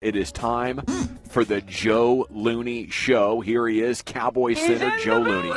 [0.00, 0.80] It is time
[1.28, 3.40] for the Joe Looney Show.
[3.40, 5.50] Here he is, Cowboy Center Joe Looney.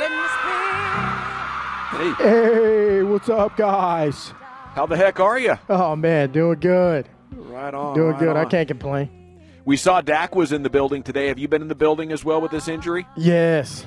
[1.92, 4.34] Hey, Hey, what's up, guys?
[4.74, 5.56] how the heck are you?
[5.68, 7.08] Oh man, doing good.
[7.30, 7.94] Right on.
[7.94, 8.36] Doing right good.
[8.36, 9.10] I can't complain.
[9.64, 11.28] We saw Dak was in the building today.
[11.28, 13.06] Have you been in the building as well with this injury?
[13.16, 13.86] Yes,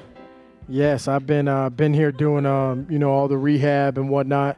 [0.70, 1.10] yes.
[1.10, 4.58] I've been uh, been here doing um, you know all the rehab and whatnot,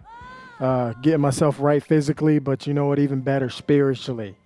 [0.59, 2.99] uh, getting myself right physically, but you know what?
[2.99, 4.37] Even better spiritually.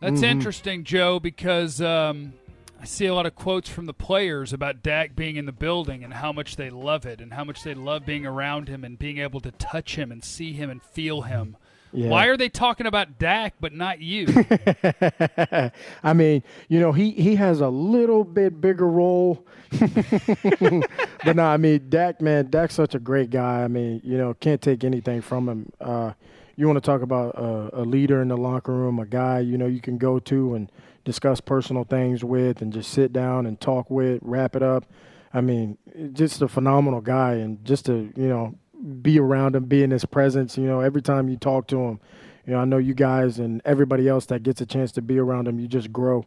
[0.00, 2.34] That's interesting, Joe, because um,
[2.80, 6.04] I see a lot of quotes from the players about Dak being in the building
[6.04, 8.98] and how much they love it and how much they love being around him and
[8.98, 11.56] being able to touch him and see him and feel him.
[11.92, 12.10] Yeah.
[12.10, 14.26] Why are they talking about Dak but not you?
[16.02, 19.46] I mean, you know, he he has a little bit bigger role,
[19.80, 23.64] but no, I mean, Dak, man, Dak's such a great guy.
[23.64, 25.72] I mean, you know, can't take anything from him.
[25.80, 26.12] Uh,
[26.58, 29.56] you want to talk about a, a leader in the locker room, a guy you
[29.56, 30.72] know you can go to and
[31.04, 34.84] discuss personal things with, and just sit down and talk with, wrap it up.
[35.32, 35.78] I mean,
[36.12, 38.56] just a phenomenal guy, and just to you know
[39.00, 40.58] be around him, be in his presence.
[40.58, 42.00] You know, every time you talk to him,
[42.44, 45.18] you know, I know you guys and everybody else that gets a chance to be
[45.18, 46.24] around him, you just grow.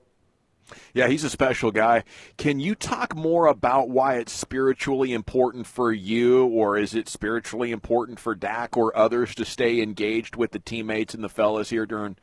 [0.94, 2.04] Yeah, he's a special guy.
[2.38, 7.72] Can you talk more about why it's spiritually important for you, or is it spiritually
[7.72, 11.86] important for Dak or others to stay engaged with the teammates and the fellas here
[11.86, 12.16] during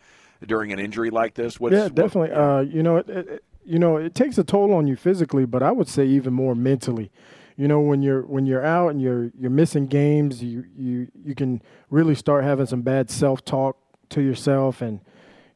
[0.46, 1.58] during an injury like this?
[1.58, 2.32] What's, yeah, what- definitely.
[2.32, 5.62] Uh, you know, it, it, you know, it takes a toll on you physically, but
[5.62, 7.10] I would say even more mentally.
[7.56, 11.34] You know, when you're when you're out and you're you're missing games, you you you
[11.34, 11.60] can
[11.90, 13.76] really start having some bad self talk
[14.10, 15.00] to yourself, and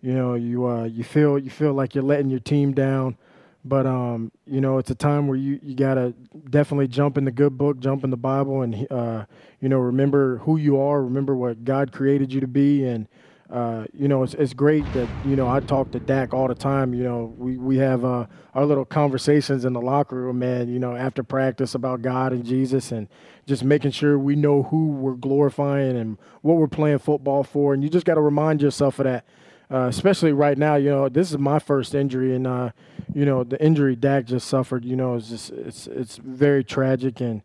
[0.03, 3.17] you know you uh, you feel you feel like you're letting your team down.
[3.65, 6.15] But um, you know, it's a time where you, you gotta
[6.51, 9.25] definitely jump in the good book, jump in the Bible, and uh,
[9.61, 13.07] you know, remember who you are, remember what God created you to be, and
[13.53, 16.55] uh, you know, it's, it's great that, you know, I talk to Dak all the
[16.55, 16.95] time.
[16.95, 20.79] You know, we, we have uh, our little conversations in the locker room, man, you
[20.79, 23.09] know, after practice about God and Jesus and
[23.45, 27.75] just making sure we know who we're glorifying and what we're playing football for.
[27.75, 29.27] And you just got to remind yourself of that,
[29.73, 30.75] uh, especially right now.
[30.75, 32.71] You know, this is my first injury, and, uh,
[33.15, 37.21] you know, the injury Dak just suffered, you know, is just, it's, it's very tragic.
[37.21, 37.43] And,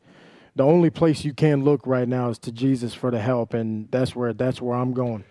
[0.58, 3.90] the only place you can look right now is to Jesus for the help, and
[3.92, 5.24] that's where that's where I'm going.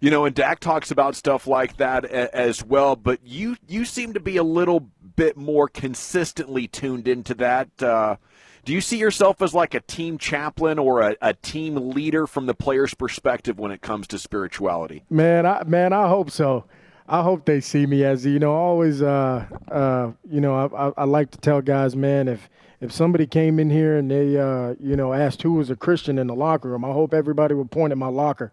[0.00, 2.96] You know, and Dak talks about stuff like that a- as well.
[2.96, 4.80] But you you seem to be a little
[5.14, 7.82] bit more consistently tuned into that.
[7.82, 8.16] Uh,
[8.64, 12.46] do you see yourself as like a team chaplain or a, a team leader from
[12.46, 15.04] the player's perspective when it comes to spirituality?
[15.10, 16.64] Man, I man, I hope so.
[17.06, 18.54] I hope they see me as you know.
[18.54, 22.48] Always, uh, uh, you know, I, I, I like to tell guys, man, if
[22.80, 26.18] if somebody came in here and they, uh, you know, asked who was a Christian
[26.18, 28.52] in the locker room, I hope everybody would point at my locker,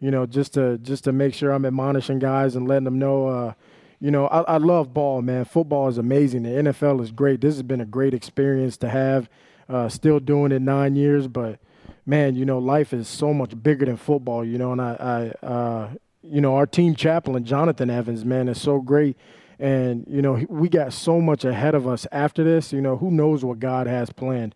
[0.00, 3.28] you know, just to just to make sure I'm admonishing guys and letting them know.
[3.28, 3.52] Uh,
[4.00, 5.44] you know, I, I love ball, man.
[5.44, 6.42] Football is amazing.
[6.42, 7.40] The NFL is great.
[7.40, 9.28] This has been a great experience to have.
[9.72, 11.58] Uh, still doing it nine years, but
[12.04, 14.44] man, you know, life is so much bigger than football.
[14.44, 15.90] You know, and I, I uh,
[16.22, 19.16] you know, our team chaplain, Jonathan Evans, man, is so great.
[19.58, 22.72] And, you know, we got so much ahead of us after this.
[22.72, 24.54] You know, who knows what God has planned.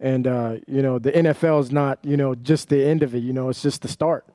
[0.00, 3.18] And, uh, you know, the NFL is not, you know, just the end of it.
[3.18, 4.26] You know, it's just the start.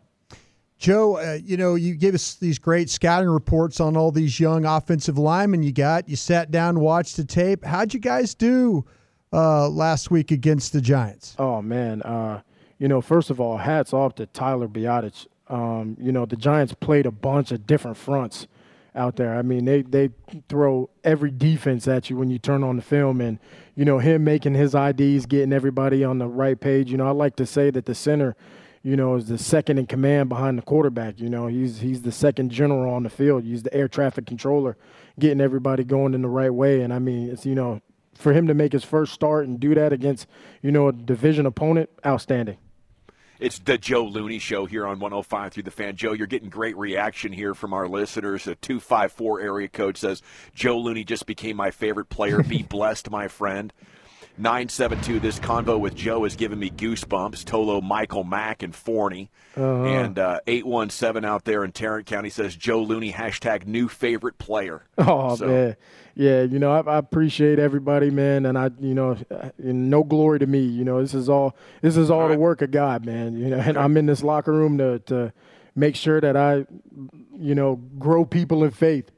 [0.78, 4.66] Joe, uh, you know, you gave us these great scouting reports on all these young
[4.66, 6.10] offensive linemen you got.
[6.10, 7.64] You sat down, watched the tape.
[7.64, 8.84] How'd you guys do
[9.34, 11.36] uh, last week against the Giants?
[11.40, 12.42] Oh man, uh,
[12.78, 15.28] you know, first of all, hats off to Tyler Biadasz.
[15.48, 18.48] Um, you know, the Giants played a bunch of different fronts
[18.96, 19.36] out there.
[19.36, 20.10] I mean, they they
[20.50, 23.40] throw every defense at you when you turn on the film, and
[23.76, 26.92] you know him making his IDs, getting everybody on the right page.
[26.92, 28.36] You know, I like to say that the center,
[28.84, 31.20] you know, is the second in command behind the quarterback.
[31.20, 33.44] You know, he's he's the second general on the field.
[33.44, 34.78] He's the air traffic controller,
[35.20, 36.82] getting everybody going in the right way.
[36.82, 37.82] And I mean, it's you know,
[38.16, 40.28] for him to make his first start and do that against
[40.62, 42.58] you know a division opponent, outstanding.
[43.40, 45.98] It's the Joe Looney Show here on 105 through the fan.
[45.98, 48.48] Joe, you're getting great reaction here from our listeners.
[48.48, 50.22] A 254 area code says,
[50.56, 52.42] Joe Looney just became my favorite player.
[52.42, 53.74] Be blessed, my friend.
[54.38, 57.44] 972, this convo with Joe has given me goosebumps.
[57.44, 59.30] Tolo, Michael Mack, and Forney.
[59.56, 64.86] And uh, 817 out there in Tarrant County says, Joe Looney, hashtag new favorite player.
[64.98, 65.76] Oh So- man,
[66.16, 66.42] yeah.
[66.44, 70.48] You know, I, I appreciate everybody, man, and I, you know, uh, no glory to
[70.48, 70.60] me.
[70.62, 73.38] You know, this is all this is all, All the work of God, man.
[73.38, 75.34] You know, and I'm in this locker room to to
[75.76, 76.66] make sure that I,
[77.38, 79.12] you know, grow people in faith.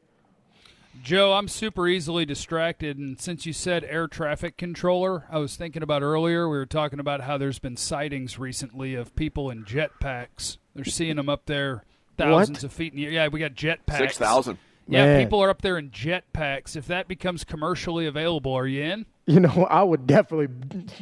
[1.06, 5.84] Joe, I'm super easily distracted, and since you said air traffic controller, I was thinking
[5.84, 6.50] about earlier.
[6.50, 10.58] We were talking about how there's been sightings recently of people in jetpacks.
[10.74, 11.84] They're seeing them up there
[12.18, 13.12] thousands of feet in the air.
[13.12, 14.00] Yeah, we got jetpacks.
[14.00, 14.58] 6,000.
[14.88, 15.24] Yeah, Man.
[15.24, 16.76] people are up there in jetpacks.
[16.76, 19.06] If that becomes commercially available, are you in?
[19.28, 20.54] You know, I would definitely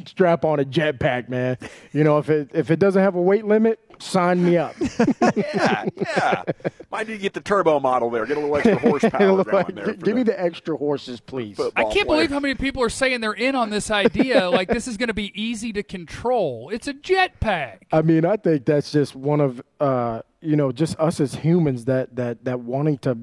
[0.06, 1.58] strap on a jetpack, man.
[1.92, 4.74] You know, if it if it doesn't have a weight limit, sign me up.
[5.36, 6.42] yeah, yeah.
[6.90, 8.26] Might need to get the turbo model there.
[8.26, 9.84] Get a little extra horsepower going there.
[9.86, 11.58] for Give me the the extra horses, please.
[11.76, 12.04] I can't player.
[12.04, 14.50] believe how many people are saying they're in on this idea.
[14.50, 16.70] like this is going to be easy to control.
[16.72, 17.78] It's a jetpack.
[17.92, 21.86] I mean, I think that's just one of uh, you know, just us as humans
[21.86, 23.16] that that that wanting to,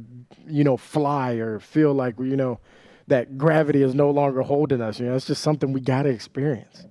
[0.47, 2.59] you know, fly or feel like you know
[3.07, 4.99] that gravity is no longer holding us.
[4.99, 6.85] You know, it's just something we got to experience.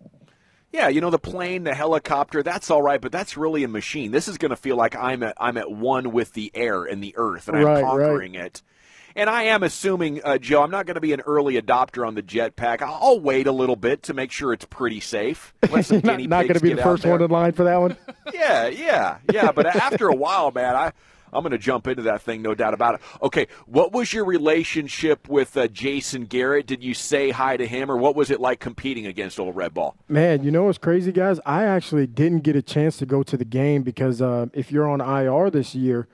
[0.73, 4.13] Yeah, you know the plane, the helicopter, that's all right, but that's really a machine.
[4.13, 7.03] This is going to feel like I'm at I'm at one with the air and
[7.03, 7.85] the earth, and I'm Right, right.
[7.85, 8.63] conquering it.
[9.17, 12.15] And I am assuming, uh, Joe, I'm not going to be an early adopter on
[12.15, 12.81] the jetpack.
[12.81, 15.53] I'll, wait a little bit to make sure it's pretty safe.
[15.69, 17.77] Let some You're not not going to be the first one in line for that
[17.81, 17.97] one.
[18.33, 19.51] Yeah, yeah, yeah.
[19.51, 20.93] But after a while, man, I
[21.33, 23.01] I'm going to jump into that thing, no doubt about it.
[23.23, 26.67] Okay, what was your relationship with uh, Jason Garrett?
[26.67, 29.75] Did you say hi to him, or what was it like competing against old Red
[29.75, 29.95] Ball?
[30.09, 31.41] Man, you know what's crazy, guys?
[31.47, 34.89] I actually didn't get a chance to go to the game because uh, if you're
[34.89, 36.09] on IR this year,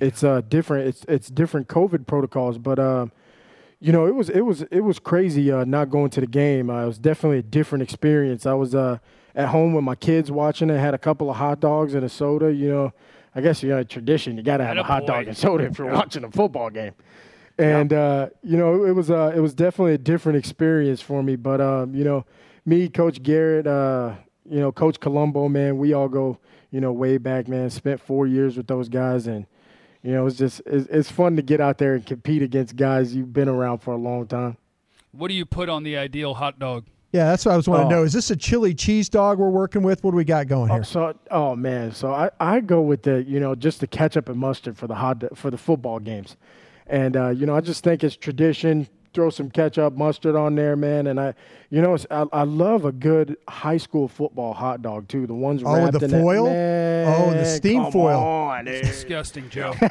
[0.00, 0.88] it's uh, different.
[0.88, 2.58] It's it's different COVID protocols.
[2.58, 3.12] But um,
[3.80, 6.70] you know, it was it was it was crazy uh, not going to the game.
[6.70, 8.46] Uh, it was definitely a different experience.
[8.46, 8.98] I was uh,
[9.34, 10.78] at home with my kids watching it.
[10.78, 12.52] Had a couple of hot dogs and a soda.
[12.52, 12.92] You know,
[13.34, 14.36] I guess you know a tradition.
[14.36, 16.92] You got to have a hot dog and soda if you're watching a football game.
[17.58, 21.36] And uh, you know, it was uh, it was definitely a different experience for me.
[21.36, 22.24] But um, you know,
[22.64, 24.14] me, Coach Garrett, uh,
[24.48, 26.38] you know, Coach Colombo, man, we all go,
[26.70, 27.70] you know, way back, man.
[27.70, 29.46] Spent four years with those guys, and
[30.02, 33.14] you know, it's just it's, it's fun to get out there and compete against guys
[33.14, 34.56] you've been around for a long time.
[35.12, 36.86] What do you put on the ideal hot dog?
[37.14, 37.98] Yeah, that's what I was wanting to Oh.
[38.00, 38.04] know.
[38.04, 40.02] Is this a chili cheese dog we're working with?
[40.02, 40.82] What do we got going here?
[40.82, 44.36] So, oh man, so I, I go with the you know just the ketchup and
[44.36, 46.36] mustard for the hot for the football games,
[46.88, 48.88] and uh, you know I just think it's tradition.
[49.14, 51.34] Throw some ketchup, mustard on there, man, and I,
[51.70, 55.24] you know, it's, I, I love a good high school football hot dog too.
[55.28, 56.44] The ones Oh, with wrapped the in that- foil?
[56.46, 58.18] Man, Oh, the steam come foil.
[58.20, 58.90] on, It's dude.
[58.90, 59.72] disgusting, Joe.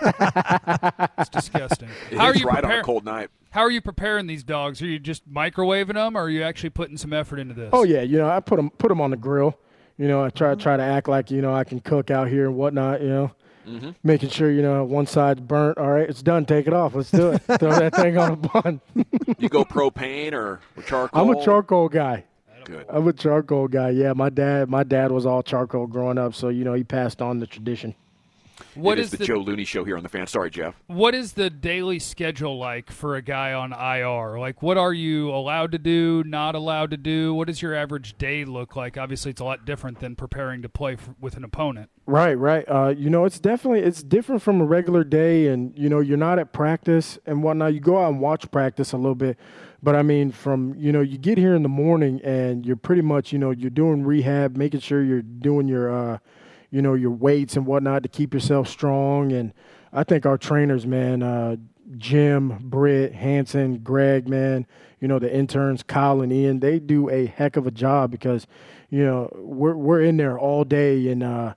[1.18, 1.90] it's disgusting.
[2.12, 3.30] It How are you right on a cold night.
[3.52, 4.82] How are you preparing these dogs?
[4.82, 7.70] Are you just microwaving them, or are you actually putting some effort into this?
[7.72, 9.58] Oh yeah, you know I put them put 'em on the grill.
[9.98, 12.48] You know I try try to act like you know I can cook out here
[12.48, 13.02] and whatnot.
[13.02, 13.32] You know,
[13.68, 13.92] Mm-hmm.
[14.04, 15.78] making sure you know one side's burnt.
[15.78, 16.46] All right, it's done.
[16.46, 16.96] Take it off.
[16.96, 17.38] Let's do it.
[17.60, 18.82] Throw that thing on a bun.
[19.40, 21.22] You go propane or, or charcoal?
[21.22, 22.26] I'm a charcoal guy.
[22.66, 22.86] Good.
[22.90, 23.90] I'm a charcoal guy.
[23.90, 27.22] Yeah, my dad my dad was all charcoal growing up, so you know he passed
[27.22, 27.96] on the tradition.
[28.76, 30.28] What it is is the, the Joe Looney show here on the fan.
[30.28, 30.76] Sorry, Jeff.
[30.88, 34.40] what is the daily schedule like for a guy on IR?
[34.40, 37.34] Like, what are you allowed to do, not allowed to do?
[37.34, 38.98] What does your average day look like?
[38.98, 41.90] Obviously, it's a lot different than preparing to play f- with an opponent.
[42.06, 42.66] Right, right.
[42.68, 46.18] Uh, you know, it's definitely it's different from a regular day, and you know, you're
[46.18, 47.74] not at practice and whatnot.
[47.74, 49.38] You go out and watch practice a little bit,
[49.82, 53.02] but I mean, from you know, you get here in the morning and you're pretty
[53.02, 56.18] much you know you're doing rehab, making sure you're doing your uh,
[56.74, 59.32] you know your weights and whatnot to keep yourself strong.
[59.32, 59.54] And
[59.94, 61.58] I think our trainers, man, uh,
[61.98, 64.66] Jim, Britt, Hanson, Greg, man,
[65.00, 68.48] you know the interns, Kyle and Ian, they do a heck of a job because
[68.90, 71.24] you know we're we're in there all day and.
[71.24, 71.54] uh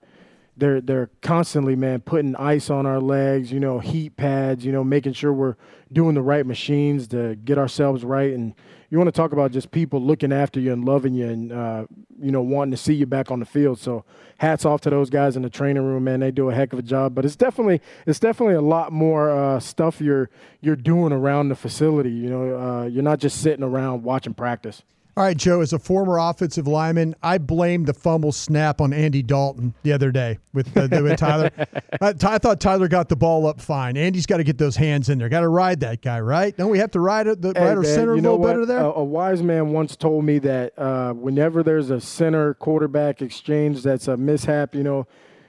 [0.56, 4.82] they're they're constantly man putting ice on our legs you know heat pads you know
[4.82, 5.56] making sure we're
[5.92, 8.32] doing the right machines to get ourselves right.
[8.32, 8.54] And
[8.90, 11.86] you want to talk about just people looking after you and loving you and uh,
[12.20, 13.78] you know wanting to see you back on the field.
[13.78, 14.04] So
[14.38, 16.20] hats off to those guys in the training room man.
[16.20, 19.30] They do a heck of a job but it's definitely it's definitely a lot more
[19.30, 23.64] uh, stuff you're you're doing around the facility you know uh, you're not just sitting
[23.64, 24.82] around watching practice
[25.18, 29.23] All right, Joe, as a former offensive lineman, I blamed the fumble snap on Andy
[29.23, 31.50] Dalton the other day with, uh, with Tyler.
[32.02, 33.96] I, I thought Tyler got the ball up fine.
[33.96, 35.30] Andy's got to get those hands in there.
[35.30, 36.54] Got to ride that guy, right?
[36.54, 38.32] Don't we have to ride it, the Hey, right or man, center a you know
[38.32, 38.49] little what?
[38.49, 38.80] better there?
[38.80, 43.82] A, a wise man once told me that uh, whenever there's a center quarterback exchange
[43.82, 45.06] that's a mishap, you know,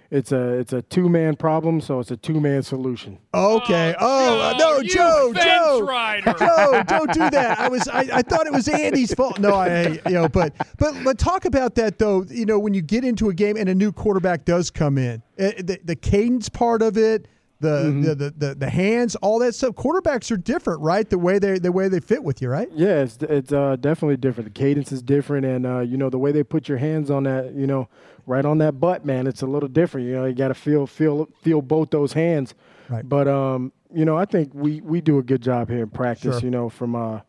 [0.10, 3.18] it's a it's a two man problem, so it's a two man solution.
[3.34, 3.96] okay.
[4.00, 5.86] Oh, uh, no, you Joe, fence Joe.
[5.86, 6.34] rider.
[6.40, 7.60] Joe, don't do that.
[7.60, 9.40] I was I, I thought it was Andy's fault.
[9.40, 12.26] No, I you know, but but but talk about that though.
[12.30, 15.22] You know, when you get into a game and a new quarterback does come in,
[15.40, 17.28] uh, the the cadence part of it,
[17.60, 19.76] the, the, the the the hands, all that stuff.
[19.76, 21.10] Quarterbacks are different, right?
[21.10, 22.70] The way they the way they fit with you, right?
[22.74, 24.54] Yeah, it's it's uh, definitely different.
[24.54, 27.24] The cadence is different, and uh, you know the way they put your hands on
[27.24, 27.90] that, you know,
[28.28, 30.08] right on that butt, man, it's a little different.
[30.08, 32.54] You know, you got to feel feel feel both those hands.
[32.90, 33.08] Right.
[33.08, 36.36] But um, you know, I think we we do a good job here in practice.
[36.36, 36.44] Sure.
[36.44, 37.22] You know, from uh,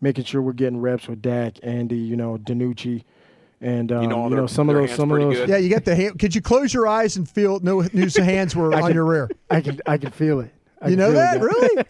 [0.00, 3.04] making sure we're getting reps with Dak, Andy, you know, DiNucci,
[3.64, 5.36] and um, you know know, their- some of those some of those.
[5.36, 5.48] good?
[5.48, 6.18] Yeah, you got the hand.
[6.18, 9.30] Could you close your eyes and feel no news hands were on can- your rear?
[9.50, 10.52] I can I can feel it.
[10.84, 11.84] I You know feel that really?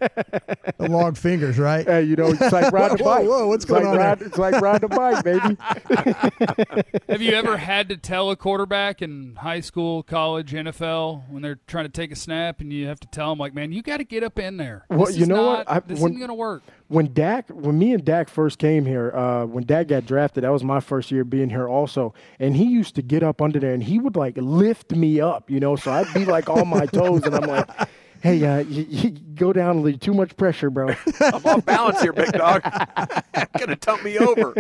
[0.79, 1.85] the long fingers, right?
[1.85, 3.27] Hey, you know, it's like riding the Whoa, bike.
[3.27, 3.99] whoa, what's It's going like on?
[3.99, 5.57] Ride, it's like riding the bike, baby.
[7.09, 11.59] Have you ever had to tell a quarterback in high school, college, NFL when they're
[11.67, 13.97] trying to take a snap, and you have to tell them like, "Man, you got
[13.99, 14.85] to get up in there.
[14.89, 15.71] Well, This you is know not, what?
[15.71, 18.85] I- this when- isn't going to work." when Dak, when me and Dak first came
[18.85, 22.15] here, uh, when Dak got drafted, that was my first year being here also.
[22.39, 25.51] And he used to get up under there and he would like lift me up,
[25.51, 25.77] you know.
[25.77, 27.69] So I'd be like on my toes and I'm like,
[28.25, 30.89] hey, uh, you, you go down a little, too much pressure, bro.
[31.21, 32.63] I'm off balance here, big dog.
[33.59, 34.55] Gonna tump me over.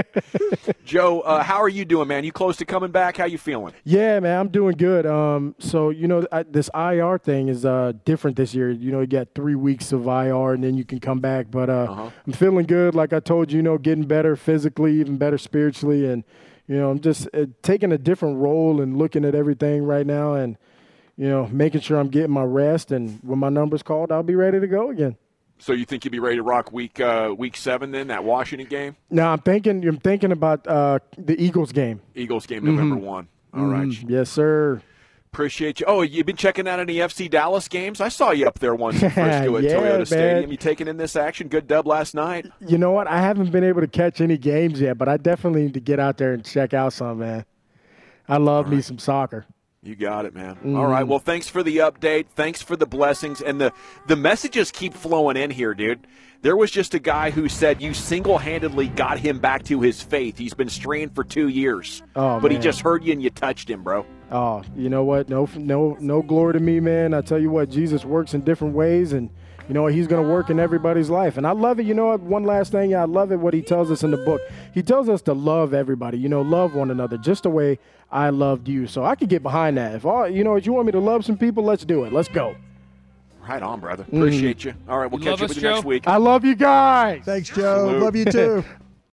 [0.84, 2.24] Joe, uh, how are you doing, man?
[2.24, 3.16] You close to coming back?
[3.16, 3.72] How you feeling?
[3.84, 5.06] Yeah, man, I'm doing good.
[5.06, 8.70] Um, so you know, I, this IR thing is uh different this year.
[8.70, 11.50] You know, you got three weeks of IR and then you can come back.
[11.50, 12.10] But uh, Uh-huh.
[12.26, 12.94] I'm feeling good.
[12.94, 16.22] Like I told you, you know, getting better physically, even better spiritually, and
[16.66, 20.34] you know, I'm just uh, taking a different role and looking at everything right now,
[20.34, 20.56] and
[21.16, 22.92] you know, making sure I'm getting my rest.
[22.92, 25.16] And when my number's called, I'll be ready to go again.
[25.58, 28.68] So you think you'll be ready to rock week uh, week seven then that Washington
[28.68, 32.00] game, No, I'm thinking, I'm thinking about uh, the Eagles game.
[32.14, 33.28] Eagles game November one.
[33.54, 34.82] All right, Mm, yes, sir.
[35.32, 35.86] appreciate you.
[35.86, 38.00] Oh, you've been checking out any FC Dallas games?
[38.00, 40.06] I saw you up there once in Frisco at Yeah, Toyota man.
[40.06, 40.50] Stadium.
[40.50, 41.46] You taking in this action?
[41.46, 42.46] Good dub last night.
[42.60, 43.06] You know what?
[43.06, 46.00] I haven't been able to catch any games yet, but I definitely need to get
[46.00, 47.44] out there and check out some, man.
[48.28, 49.46] I love me some soccer.
[49.84, 50.54] You got it, man.
[50.54, 50.76] Mm-hmm.
[50.76, 51.04] All right.
[51.04, 52.26] Well, thanks for the update.
[52.34, 53.72] Thanks for the blessings and the
[54.06, 56.06] the messages keep flowing in here, dude.
[56.40, 60.36] There was just a guy who said you single-handedly got him back to his faith.
[60.36, 62.02] He's been straying for 2 years.
[62.16, 64.04] Oh, but he just heard you and you touched him, bro.
[64.30, 65.28] Oh, you know what?
[65.30, 67.14] No, no, no glory to me, man.
[67.14, 69.30] I tell you what, Jesus works in different ways, and
[69.68, 69.86] you know?
[69.86, 71.36] He's going to work in everybody's life.
[71.36, 71.86] And I love it.
[71.86, 72.20] You know what?
[72.20, 73.36] One last thing, I love it.
[73.36, 74.40] What he tells us in the book,
[74.72, 76.18] he tells us to love everybody.
[76.18, 77.78] You know, love one another, just the way
[78.10, 78.86] I loved you.
[78.86, 79.94] So I could get behind that.
[79.94, 82.12] If all, you know, if you want me to love some people, let's do it.
[82.12, 82.56] Let's go.
[83.48, 84.04] Right on, brother.
[84.04, 84.16] Mm-hmm.
[84.16, 84.74] Appreciate you.
[84.88, 86.06] All right, we'll You catch love you us, with you next week.
[86.06, 87.22] I love you guys.
[87.24, 87.86] Thanks, Joe.
[87.88, 88.02] Salute.
[88.02, 88.64] Love you too.